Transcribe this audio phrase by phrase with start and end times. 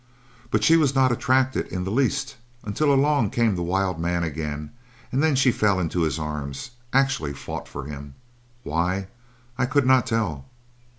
[0.49, 4.71] But she was not attracted in the least until along came the wild man again,
[5.11, 8.15] and then she fell into his arms actually fought for him!
[8.63, 9.09] Why?
[9.59, 10.45] I could not tell.